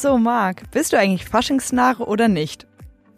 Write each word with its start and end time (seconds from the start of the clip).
So, 0.00 0.16
Marc, 0.16 0.70
bist 0.70 0.94
du 0.94 0.98
eigentlich 0.98 1.26
Faschingsnarr 1.26 2.08
oder 2.08 2.26
nicht? 2.26 2.66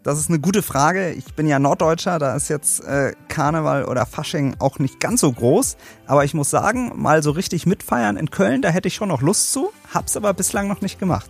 Das 0.03 0.19
ist 0.19 0.27
eine 0.27 0.39
gute 0.41 0.61
Frage. 0.61 1.11
Ich 1.11 1.33
bin 1.33 1.47
ja 1.47 1.57
Norddeutscher, 1.57 2.19
da 2.19 2.35
ist 2.35 2.49
jetzt 2.49 2.83
äh, 2.83 3.13
Karneval 3.29 3.85
oder 3.85 4.05
Fasching 4.05 4.57
auch 4.59 4.79
nicht 4.79 4.99
ganz 4.99 5.21
so 5.21 5.31
groß. 5.31 5.77
Aber 6.07 6.25
ich 6.25 6.33
muss 6.33 6.49
sagen, 6.49 6.91
mal 6.95 7.23
so 7.23 7.31
richtig 7.31 7.65
mitfeiern 7.65 8.17
in 8.17 8.31
Köln, 8.31 8.61
da 8.61 8.67
hätte 8.67 8.89
ich 8.89 8.95
schon 8.95 9.07
noch 9.07 9.21
Lust 9.21 9.53
zu, 9.53 9.71
hab's 9.93 10.17
aber 10.17 10.33
bislang 10.33 10.67
noch 10.67 10.81
nicht 10.81 10.99
gemacht. 10.99 11.29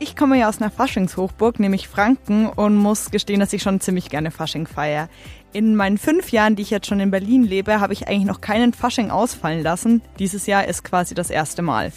Ich 0.00 0.16
komme 0.16 0.38
ja 0.38 0.50
aus 0.50 0.60
einer 0.60 0.70
Faschingshochburg, 0.70 1.60
nämlich 1.60 1.88
Franken, 1.88 2.46
und 2.46 2.76
muss 2.76 3.10
gestehen, 3.10 3.40
dass 3.40 3.54
ich 3.54 3.62
schon 3.62 3.80
ziemlich 3.80 4.10
gerne 4.10 4.30
Fasching 4.30 4.66
feiere. 4.66 5.08
In 5.54 5.76
meinen 5.76 5.96
fünf 5.96 6.30
Jahren, 6.30 6.56
die 6.56 6.62
ich 6.62 6.70
jetzt 6.70 6.86
schon 6.86 7.00
in 7.00 7.10
Berlin 7.10 7.44
lebe, 7.44 7.80
habe 7.80 7.94
ich 7.94 8.06
eigentlich 8.06 8.26
noch 8.26 8.42
keinen 8.42 8.74
Fasching 8.74 9.10
ausfallen 9.10 9.62
lassen. 9.62 10.02
Dieses 10.18 10.46
Jahr 10.46 10.68
ist 10.68 10.84
quasi 10.84 11.14
das 11.14 11.30
erste 11.30 11.62
Mal. 11.62 11.90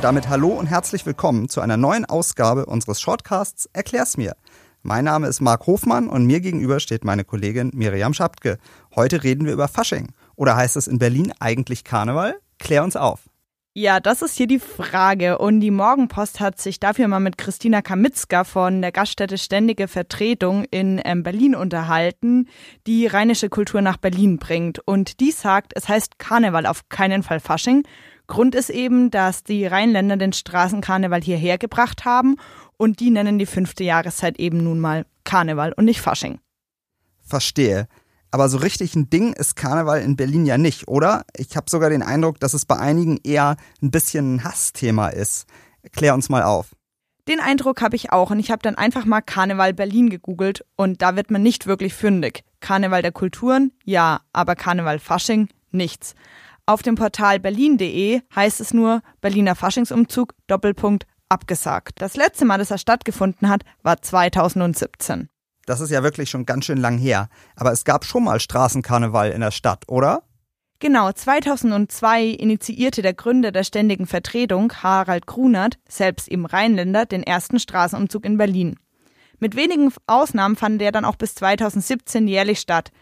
Und 0.00 0.04
damit 0.04 0.30
hallo 0.30 0.48
und 0.48 0.64
herzlich 0.64 1.04
willkommen 1.04 1.50
zu 1.50 1.60
einer 1.60 1.76
neuen 1.76 2.06
Ausgabe 2.06 2.64
unseres 2.64 3.02
Shortcasts 3.02 3.68
Erklär's 3.74 4.16
mir. 4.16 4.34
Mein 4.82 5.04
Name 5.04 5.26
ist 5.26 5.42
Marc 5.42 5.66
Hofmann 5.66 6.08
und 6.08 6.24
mir 6.24 6.40
gegenüber 6.40 6.80
steht 6.80 7.04
meine 7.04 7.22
Kollegin 7.22 7.70
Miriam 7.74 8.14
Schaptke. 8.14 8.56
Heute 8.96 9.22
reden 9.22 9.44
wir 9.44 9.52
über 9.52 9.68
Fasching. 9.68 10.14
Oder 10.36 10.56
heißt 10.56 10.76
es 10.76 10.88
in 10.88 10.98
Berlin 10.98 11.34
eigentlich 11.38 11.84
Karneval? 11.84 12.36
Klär 12.58 12.82
uns 12.82 12.96
auf. 12.96 13.28
Ja, 13.74 14.00
das 14.00 14.22
ist 14.22 14.38
hier 14.38 14.46
die 14.46 14.58
Frage. 14.58 15.36
Und 15.36 15.60
die 15.60 15.70
Morgenpost 15.70 16.40
hat 16.40 16.58
sich 16.58 16.80
dafür 16.80 17.06
mal 17.06 17.20
mit 17.20 17.36
Christina 17.36 17.82
Kamitzka 17.82 18.44
von 18.44 18.80
der 18.80 18.92
Gaststätte 18.92 19.36
Ständige 19.36 19.86
Vertretung 19.86 20.64
in 20.70 20.98
ähm, 21.04 21.22
Berlin 21.22 21.54
unterhalten, 21.54 22.48
die 22.86 23.06
rheinische 23.06 23.50
Kultur 23.50 23.82
nach 23.82 23.98
Berlin 23.98 24.38
bringt. 24.38 24.80
Und 24.80 25.20
die 25.20 25.30
sagt, 25.30 25.72
es 25.76 25.90
heißt 25.90 26.18
Karneval 26.18 26.64
auf 26.64 26.88
keinen 26.88 27.22
Fall 27.22 27.38
Fasching, 27.38 27.84
Grund 28.30 28.54
ist 28.54 28.70
eben, 28.70 29.10
dass 29.10 29.44
die 29.44 29.66
Rheinländer 29.66 30.16
den 30.16 30.32
Straßenkarneval 30.32 31.20
hierher 31.20 31.58
gebracht 31.58 32.04
haben 32.04 32.36
und 32.78 33.00
die 33.00 33.10
nennen 33.10 33.38
die 33.38 33.44
fünfte 33.44 33.84
Jahreszeit 33.84 34.38
eben 34.38 34.62
nun 34.64 34.80
mal 34.80 35.04
Karneval 35.24 35.72
und 35.72 35.84
nicht 35.84 36.00
Fasching. 36.00 36.38
Verstehe. 37.20 37.88
Aber 38.30 38.48
so 38.48 38.58
richtig 38.58 38.94
ein 38.94 39.10
Ding 39.10 39.32
ist 39.32 39.56
Karneval 39.56 40.00
in 40.00 40.14
Berlin 40.14 40.46
ja 40.46 40.56
nicht, 40.56 40.86
oder? 40.86 41.24
Ich 41.36 41.56
habe 41.56 41.68
sogar 41.68 41.90
den 41.90 42.02
Eindruck, 42.02 42.38
dass 42.38 42.54
es 42.54 42.64
bei 42.64 42.78
einigen 42.78 43.18
eher 43.24 43.56
ein 43.82 43.90
bisschen 43.90 44.36
ein 44.36 44.44
Hassthema 44.44 45.08
ist. 45.08 45.46
Klär 45.92 46.14
uns 46.14 46.28
mal 46.28 46.44
auf. 46.44 46.70
Den 47.26 47.40
Eindruck 47.40 47.82
habe 47.82 47.96
ich 47.96 48.12
auch 48.12 48.30
und 48.30 48.38
ich 48.38 48.52
habe 48.52 48.62
dann 48.62 48.76
einfach 48.76 49.04
mal 49.04 49.22
Karneval 49.22 49.74
Berlin 49.74 50.08
gegoogelt 50.08 50.64
und 50.76 51.02
da 51.02 51.16
wird 51.16 51.32
man 51.32 51.42
nicht 51.42 51.66
wirklich 51.66 51.94
fündig. 51.94 52.44
Karneval 52.60 53.02
der 53.02 53.12
Kulturen, 53.12 53.72
ja, 53.84 54.20
aber 54.32 54.54
Karneval 54.54 55.00
Fasching, 55.00 55.48
nichts. 55.72 56.14
Auf 56.70 56.82
dem 56.82 56.94
Portal 56.94 57.40
berlin.de 57.40 58.20
heißt 58.32 58.60
es 58.60 58.72
nur 58.72 59.02
Berliner 59.20 59.56
Faschingsumzug 59.56 60.34
Doppelpunkt 60.46 61.04
abgesagt. 61.28 62.00
Das 62.00 62.14
letzte 62.14 62.44
Mal, 62.44 62.58
dass 62.58 62.70
er 62.70 62.78
stattgefunden 62.78 63.48
hat, 63.48 63.64
war 63.82 64.00
2017. 64.00 65.28
Das 65.66 65.80
ist 65.80 65.90
ja 65.90 66.04
wirklich 66.04 66.30
schon 66.30 66.46
ganz 66.46 66.66
schön 66.66 66.78
lang 66.78 66.96
her. 66.96 67.28
Aber 67.56 67.72
es 67.72 67.82
gab 67.82 68.04
schon 68.04 68.22
mal 68.22 68.38
Straßenkarneval 68.38 69.32
in 69.32 69.40
der 69.40 69.50
Stadt, 69.50 69.82
oder? 69.88 70.22
Genau, 70.78 71.10
2002 71.10 72.26
initiierte 72.26 73.02
der 73.02 73.14
Gründer 73.14 73.50
der 73.50 73.64
Ständigen 73.64 74.06
Vertretung, 74.06 74.72
Harald 74.72 75.26
Grunert, 75.26 75.76
selbst 75.88 76.28
im 76.28 76.44
Rheinländer, 76.44 77.04
den 77.04 77.24
ersten 77.24 77.58
Straßenumzug 77.58 78.24
in 78.24 78.36
Berlin. 78.36 78.76
Mit 79.40 79.56
wenigen 79.56 79.92
Ausnahmen 80.06 80.54
fand 80.54 80.80
der 80.80 80.92
dann 80.92 81.04
auch 81.04 81.16
bis 81.16 81.34
2017 81.34 82.28
jährlich 82.28 82.60
statt. 82.60 82.92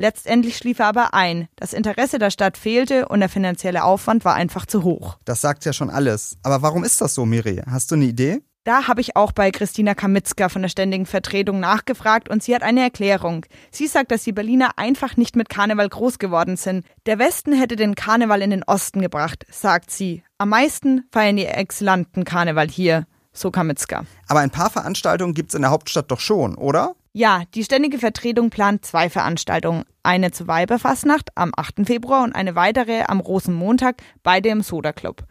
Letztendlich 0.00 0.56
schlief 0.56 0.78
er 0.78 0.86
aber 0.86 1.12
ein. 1.12 1.46
Das 1.56 1.74
Interesse 1.74 2.18
der 2.18 2.30
Stadt 2.30 2.56
fehlte 2.56 3.06
und 3.08 3.20
der 3.20 3.28
finanzielle 3.28 3.84
Aufwand 3.84 4.24
war 4.24 4.34
einfach 4.34 4.64
zu 4.64 4.82
hoch. 4.82 5.18
Das 5.26 5.42
sagt 5.42 5.66
ja 5.66 5.74
schon 5.74 5.90
alles. 5.90 6.38
Aber 6.42 6.62
warum 6.62 6.84
ist 6.84 7.02
das 7.02 7.14
so, 7.14 7.26
Miri? 7.26 7.60
Hast 7.70 7.90
du 7.90 7.96
eine 7.96 8.06
Idee? 8.06 8.40
Da 8.64 8.88
habe 8.88 9.02
ich 9.02 9.14
auch 9.14 9.32
bei 9.32 9.50
Christina 9.50 9.94
Kamitzka 9.94 10.48
von 10.48 10.62
der 10.62 10.70
Ständigen 10.70 11.04
Vertretung 11.04 11.60
nachgefragt 11.60 12.30
und 12.30 12.42
sie 12.42 12.54
hat 12.54 12.62
eine 12.62 12.80
Erklärung. 12.80 13.44
Sie 13.70 13.86
sagt, 13.86 14.10
dass 14.10 14.24
die 14.24 14.32
Berliner 14.32 14.70
einfach 14.78 15.18
nicht 15.18 15.36
mit 15.36 15.50
Karneval 15.50 15.90
groß 15.90 16.18
geworden 16.18 16.56
sind. 16.56 16.86
Der 17.04 17.18
Westen 17.18 17.52
hätte 17.52 17.76
den 17.76 17.94
Karneval 17.94 18.40
in 18.40 18.50
den 18.50 18.62
Osten 18.62 19.02
gebracht, 19.02 19.44
sagt 19.50 19.90
sie. 19.90 20.22
Am 20.38 20.48
meisten 20.48 21.04
feiern 21.12 21.36
die 21.36 21.44
Exilanten 21.44 22.24
Karneval 22.24 22.68
hier, 22.68 23.06
so 23.34 23.50
Kamitzka. 23.50 24.04
Aber 24.28 24.40
ein 24.40 24.50
paar 24.50 24.70
Veranstaltungen 24.70 25.34
gibt 25.34 25.50
es 25.50 25.56
in 25.56 25.60
der 25.60 25.70
Hauptstadt 25.70 26.10
doch 26.10 26.20
schon, 26.20 26.54
oder? 26.54 26.94
Ja, 27.12 27.42
die 27.54 27.64
Ständige 27.64 27.98
Vertretung 27.98 28.50
plant 28.50 28.84
zwei 28.84 29.10
Veranstaltungen. 29.10 29.84
Eine 30.04 30.30
zur 30.30 30.46
Weiberfastnacht 30.46 31.30
am 31.34 31.50
8. 31.56 31.84
Februar 31.84 32.22
und 32.22 32.36
eine 32.36 32.54
weitere 32.54 33.02
am 33.02 33.18
Rosenmontag, 33.18 33.96
beide 34.22 34.50
im 34.50 34.62
Soda 34.62 34.92
Club. 34.92 35.24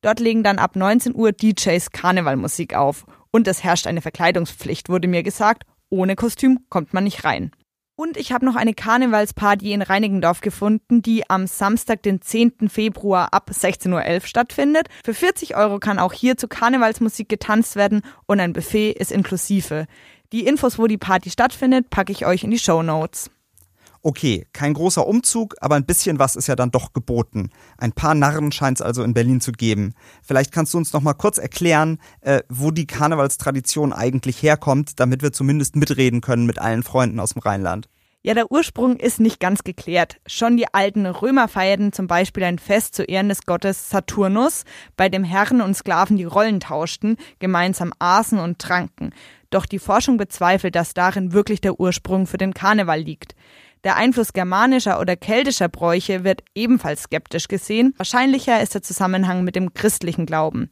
Dort 0.00 0.20
legen 0.20 0.42
dann 0.42 0.58
ab 0.58 0.74
19 0.74 1.14
Uhr 1.14 1.32
DJs 1.32 1.90
Karnevalmusik 1.90 2.74
auf. 2.74 3.04
Und 3.30 3.46
es 3.46 3.62
herrscht 3.62 3.86
eine 3.86 4.00
Verkleidungspflicht, 4.00 4.88
wurde 4.88 5.06
mir 5.06 5.22
gesagt. 5.22 5.64
Ohne 5.90 6.16
Kostüm 6.16 6.60
kommt 6.70 6.94
man 6.94 7.04
nicht 7.04 7.24
rein. 7.24 7.50
Und 7.94 8.16
ich 8.16 8.32
habe 8.32 8.46
noch 8.46 8.54
eine 8.54 8.74
Karnevalsparty 8.74 9.72
in 9.72 9.82
Reinigendorf 9.82 10.40
gefunden, 10.40 11.02
die 11.02 11.28
am 11.28 11.48
Samstag, 11.48 12.00
den 12.04 12.22
10. 12.22 12.70
Februar 12.70 13.34
ab 13.34 13.50
16.11 13.52 14.14
Uhr 14.14 14.20
stattfindet. 14.20 14.88
Für 15.04 15.14
40 15.14 15.56
Euro 15.56 15.78
kann 15.80 15.98
auch 15.98 16.12
hier 16.12 16.36
zu 16.36 16.46
Karnevalsmusik 16.46 17.28
getanzt 17.28 17.74
werden 17.74 18.02
und 18.26 18.38
ein 18.38 18.52
Buffet 18.52 18.92
ist 18.92 19.10
inklusive. 19.10 19.88
Die 20.32 20.44
Infos, 20.44 20.78
wo 20.78 20.86
die 20.86 20.98
Party 20.98 21.30
stattfindet, 21.30 21.88
packe 21.88 22.12
ich 22.12 22.26
euch 22.26 22.44
in 22.44 22.50
die 22.50 22.58
Show 22.58 22.82
Notes. 22.82 23.30
Okay, 24.02 24.46
kein 24.52 24.74
großer 24.74 25.06
Umzug, 25.06 25.56
aber 25.60 25.74
ein 25.74 25.86
bisschen 25.86 26.18
was 26.18 26.36
ist 26.36 26.46
ja 26.46 26.54
dann 26.54 26.70
doch 26.70 26.92
geboten. 26.92 27.50
Ein 27.78 27.92
paar 27.92 28.14
Narren 28.14 28.52
scheint 28.52 28.78
es 28.78 28.82
also 28.82 29.02
in 29.02 29.14
Berlin 29.14 29.40
zu 29.40 29.52
geben. 29.52 29.94
Vielleicht 30.22 30.52
kannst 30.52 30.74
du 30.74 30.78
uns 30.78 30.92
noch 30.92 31.00
mal 31.00 31.14
kurz 31.14 31.38
erklären, 31.38 31.98
äh, 32.20 32.42
wo 32.48 32.70
die 32.70 32.86
Karnevalstradition 32.86 33.92
eigentlich 33.94 34.42
herkommt, 34.42 35.00
damit 35.00 35.22
wir 35.22 35.32
zumindest 35.32 35.76
mitreden 35.76 36.20
können 36.20 36.46
mit 36.46 36.58
allen 36.58 36.82
Freunden 36.82 37.20
aus 37.20 37.32
dem 37.32 37.40
Rheinland. 37.40 37.88
Ja, 38.22 38.34
der 38.34 38.50
Ursprung 38.50 38.96
ist 38.96 39.20
nicht 39.20 39.40
ganz 39.40 39.62
geklärt. 39.64 40.20
Schon 40.26 40.56
die 40.56 40.72
alten 40.74 41.06
Römer 41.06 41.48
feierten 41.48 41.92
zum 41.92 42.08
Beispiel 42.08 42.44
ein 42.44 42.58
Fest 42.58 42.94
zu 42.94 43.04
Ehren 43.04 43.28
des 43.28 43.46
Gottes 43.46 43.90
Saturnus, 43.90 44.64
bei 44.96 45.08
dem 45.08 45.24
Herren 45.24 45.60
und 45.60 45.74
Sklaven 45.74 46.16
die 46.16 46.24
Rollen 46.24 46.60
tauschten, 46.60 47.16
gemeinsam 47.38 47.92
aßen 48.00 48.38
und 48.38 48.58
tranken. 48.58 49.14
Doch 49.50 49.66
die 49.66 49.78
Forschung 49.78 50.16
bezweifelt, 50.16 50.74
dass 50.74 50.94
darin 50.94 51.32
wirklich 51.32 51.60
der 51.60 51.80
Ursprung 51.80 52.26
für 52.26 52.36
den 52.36 52.54
Karneval 52.54 53.00
liegt. 53.00 53.34
Der 53.84 53.96
Einfluss 53.96 54.32
germanischer 54.32 55.00
oder 55.00 55.16
keltischer 55.16 55.68
Bräuche 55.68 56.24
wird 56.24 56.42
ebenfalls 56.54 57.04
skeptisch 57.04 57.48
gesehen. 57.48 57.94
Wahrscheinlicher 57.96 58.60
ist 58.60 58.74
der 58.74 58.82
Zusammenhang 58.82 59.44
mit 59.44 59.56
dem 59.56 59.72
christlichen 59.72 60.26
Glauben. 60.26 60.70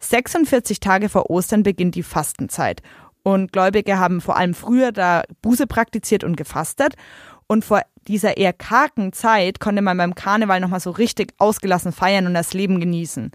46 0.00 0.80
Tage 0.80 1.08
vor 1.08 1.30
Ostern 1.30 1.62
beginnt 1.62 1.94
die 1.94 2.02
Fastenzeit. 2.02 2.82
Und 3.22 3.52
Gläubige 3.52 3.98
haben 3.98 4.20
vor 4.20 4.36
allem 4.36 4.54
früher 4.54 4.92
da 4.92 5.24
Buße 5.42 5.66
praktiziert 5.66 6.24
und 6.24 6.36
gefastet. 6.36 6.94
Und 7.46 7.64
vor 7.64 7.82
dieser 8.06 8.36
eher 8.36 8.52
kargen 8.52 9.12
Zeit 9.12 9.60
konnte 9.60 9.82
man 9.82 9.98
beim 9.98 10.14
Karneval 10.14 10.60
nochmal 10.60 10.80
so 10.80 10.90
richtig 10.90 11.34
ausgelassen 11.38 11.92
feiern 11.92 12.26
und 12.26 12.34
das 12.34 12.54
Leben 12.54 12.80
genießen. 12.80 13.32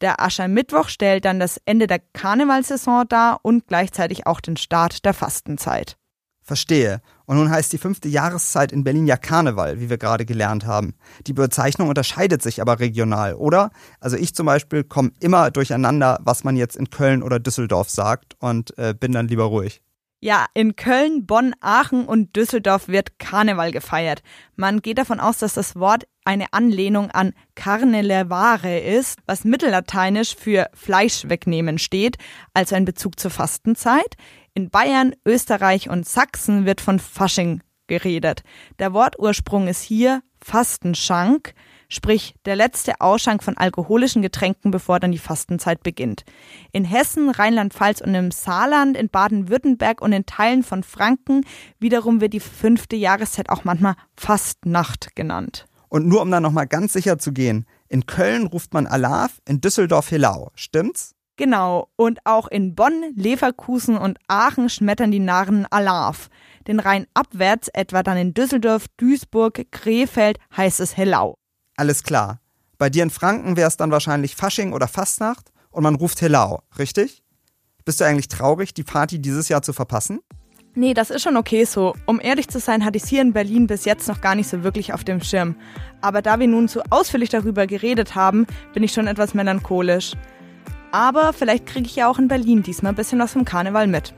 Der 0.00 0.20
Aschermittwoch 0.22 0.88
stellt 0.88 1.24
dann 1.24 1.40
das 1.40 1.60
Ende 1.64 1.86
der 1.86 2.00
Karnevalsaison 2.12 3.06
dar 3.08 3.40
und 3.42 3.66
gleichzeitig 3.66 4.26
auch 4.26 4.40
den 4.40 4.56
Start 4.56 5.04
der 5.04 5.14
Fastenzeit. 5.14 5.96
Verstehe. 6.48 7.02
Und 7.26 7.36
nun 7.36 7.50
heißt 7.50 7.72
die 7.74 7.78
fünfte 7.78 8.08
Jahreszeit 8.08 8.72
in 8.72 8.82
Berlin 8.82 9.06
ja 9.06 9.18
Karneval, 9.18 9.80
wie 9.80 9.90
wir 9.90 9.98
gerade 9.98 10.24
gelernt 10.24 10.64
haben. 10.64 10.94
Die 11.26 11.34
Bezeichnung 11.34 11.88
unterscheidet 11.88 12.42
sich 12.42 12.62
aber 12.62 12.80
regional, 12.80 13.34
oder? 13.34 13.70
Also 14.00 14.16
ich 14.16 14.34
zum 14.34 14.46
Beispiel 14.46 14.82
komme 14.82 15.10
immer 15.20 15.50
durcheinander, 15.50 16.18
was 16.22 16.44
man 16.44 16.56
jetzt 16.56 16.76
in 16.76 16.88
Köln 16.88 17.22
oder 17.22 17.38
Düsseldorf 17.38 17.90
sagt 17.90 18.34
und 18.38 18.76
äh, 18.78 18.94
bin 18.98 19.12
dann 19.12 19.28
lieber 19.28 19.44
ruhig. 19.44 19.82
Ja, 20.20 20.46
in 20.52 20.74
Köln, 20.74 21.26
Bonn, 21.26 21.54
Aachen 21.60 22.04
und 22.04 22.34
Düsseldorf 22.34 22.88
wird 22.88 23.20
Karneval 23.20 23.70
gefeiert. 23.70 24.22
Man 24.56 24.82
geht 24.82 24.98
davon 24.98 25.20
aus, 25.20 25.38
dass 25.38 25.54
das 25.54 25.76
Wort 25.76 26.08
eine 26.24 26.52
Anlehnung 26.52 27.12
an 27.12 27.34
carne 27.54 28.02
levare 28.02 28.80
ist, 28.80 29.20
was 29.26 29.44
mittellateinisch 29.44 30.34
für 30.34 30.70
Fleisch 30.74 31.28
wegnehmen 31.28 31.78
steht, 31.78 32.16
also 32.52 32.74
ein 32.74 32.84
Bezug 32.84 33.20
zur 33.20 33.30
Fastenzeit. 33.30 34.16
In 34.54 34.70
Bayern, 34.70 35.14
Österreich 35.24 35.88
und 35.88 36.04
Sachsen 36.04 36.66
wird 36.66 36.80
von 36.80 36.98
Fasching 36.98 37.62
geredet. 37.86 38.42
Der 38.80 38.92
Wortursprung 38.92 39.68
ist 39.68 39.82
hier 39.82 40.22
Fastenschank, 40.42 41.54
sprich 41.88 42.34
der 42.44 42.56
letzte 42.56 43.00
Ausschank 43.00 43.42
von 43.42 43.56
alkoholischen 43.56 44.22
Getränken, 44.22 44.70
bevor 44.70 45.00
dann 45.00 45.12
die 45.12 45.18
Fastenzeit 45.18 45.82
beginnt. 45.82 46.24
In 46.72 46.84
Hessen, 46.84 47.30
Rheinland-Pfalz 47.30 48.00
und 48.00 48.14
im 48.14 48.30
Saarland, 48.30 48.96
in 48.96 49.08
Baden-Württemberg 49.08 50.00
und 50.00 50.12
in 50.12 50.26
Teilen 50.26 50.62
von 50.62 50.82
Franken 50.82 51.44
wiederum 51.78 52.20
wird 52.20 52.34
die 52.34 52.40
fünfte 52.40 52.96
Jahreszeit 52.96 53.48
auch 53.48 53.64
manchmal 53.64 53.94
Fastnacht 54.16 55.16
genannt. 55.16 55.66
Und 55.88 56.06
nur 56.06 56.20
um 56.20 56.30
da 56.30 56.40
nochmal 56.40 56.66
ganz 56.66 56.92
sicher 56.92 57.18
zu 57.18 57.32
gehen, 57.32 57.66
in 57.88 58.04
Köln 58.04 58.46
ruft 58.46 58.74
man 58.74 58.86
Alaf, 58.86 59.40
in 59.48 59.60
Düsseldorf 59.60 60.10
Helau, 60.10 60.50
stimmt's? 60.54 61.14
Genau, 61.38 61.88
und 61.94 62.18
auch 62.24 62.48
in 62.48 62.74
Bonn, 62.74 63.12
Leverkusen 63.14 63.96
und 63.96 64.18
Aachen 64.26 64.68
schmettern 64.68 65.12
die 65.12 65.20
Narren 65.20 65.66
Alarv. 65.70 66.30
Den 66.66 66.80
Rhein 66.80 67.06
abwärts, 67.14 67.68
etwa 67.68 68.02
dann 68.02 68.18
in 68.18 68.34
Düsseldorf, 68.34 68.86
Duisburg, 68.96 69.70
Krefeld, 69.70 70.40
heißt 70.56 70.80
es 70.80 70.96
Hellau. 70.96 71.38
Alles 71.78 72.02
klar. 72.02 72.40
Bei 72.76 72.90
dir 72.90 73.04
in 73.04 73.10
Franken 73.10 73.56
wäre 73.56 73.68
es 73.68 73.76
dann 73.76 73.92
wahrscheinlich 73.92 74.34
Fasching 74.34 74.72
oder 74.72 74.88
Fastnacht 74.88 75.52
und 75.70 75.84
man 75.84 75.94
ruft 75.94 76.20
Hellau, 76.20 76.60
richtig? 76.76 77.22
Bist 77.84 78.00
du 78.00 78.04
eigentlich 78.04 78.26
traurig, 78.26 78.74
die 78.74 78.82
Party 78.82 79.20
dieses 79.20 79.48
Jahr 79.48 79.62
zu 79.62 79.72
verpassen? 79.72 80.18
Nee, 80.74 80.92
das 80.92 81.10
ist 81.10 81.22
schon 81.22 81.36
okay 81.36 81.64
so. 81.64 81.94
Um 82.04 82.20
ehrlich 82.20 82.48
zu 82.48 82.58
sein, 82.58 82.84
hatte 82.84 82.96
ich 82.96 83.04
es 83.04 83.08
hier 83.08 83.22
in 83.22 83.32
Berlin 83.32 83.68
bis 83.68 83.84
jetzt 83.84 84.08
noch 84.08 84.20
gar 84.20 84.34
nicht 84.34 84.48
so 84.48 84.64
wirklich 84.64 84.92
auf 84.92 85.04
dem 85.04 85.20
Schirm. 85.20 85.54
Aber 86.00 86.20
da 86.20 86.40
wir 86.40 86.48
nun 86.48 86.66
zu 86.66 86.82
ausführlich 86.90 87.30
darüber 87.30 87.68
geredet 87.68 88.16
haben, 88.16 88.48
bin 88.74 88.82
ich 88.82 88.92
schon 88.92 89.06
etwas 89.06 89.32
melancholisch. 89.32 90.14
Aber 90.90 91.32
vielleicht 91.32 91.66
kriege 91.66 91.86
ich 91.86 91.94
ja 91.94 92.10
auch 92.10 92.18
in 92.18 92.26
Berlin 92.26 92.64
diesmal 92.64 92.90
ein 92.92 92.96
bisschen 92.96 93.20
was 93.20 93.34
vom 93.34 93.44
Karneval 93.44 93.86
mit. 93.86 94.14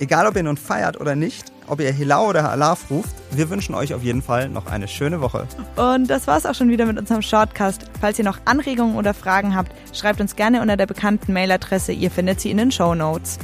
Egal, 0.00 0.26
ob 0.26 0.34
ihr 0.34 0.42
nun 0.42 0.56
feiert 0.56 1.00
oder 1.00 1.14
nicht, 1.14 1.52
ob 1.68 1.80
ihr 1.80 1.92
Hilau 1.92 2.28
oder 2.28 2.50
Alaf 2.50 2.90
ruft, 2.90 3.14
wir 3.30 3.50
wünschen 3.50 3.74
euch 3.74 3.94
auf 3.94 4.02
jeden 4.02 4.22
Fall 4.22 4.48
noch 4.48 4.66
eine 4.66 4.88
schöne 4.88 5.20
Woche. 5.20 5.46
Und 5.76 6.08
das 6.08 6.26
war's 6.26 6.46
auch 6.46 6.54
schon 6.54 6.68
wieder 6.68 6.86
mit 6.86 6.98
unserem 6.98 7.22
Shortcast. 7.22 7.90
Falls 8.00 8.18
ihr 8.18 8.24
noch 8.24 8.38
Anregungen 8.44 8.96
oder 8.96 9.14
Fragen 9.14 9.54
habt, 9.54 9.72
schreibt 9.94 10.20
uns 10.20 10.36
gerne 10.36 10.62
unter 10.62 10.76
der 10.76 10.86
bekannten 10.86 11.32
Mailadresse. 11.32 11.92
Ihr 11.92 12.10
findet 12.10 12.40
sie 12.40 12.50
in 12.50 12.58
den 12.58 12.70
Show 12.70 12.94
Notes. 12.94 13.38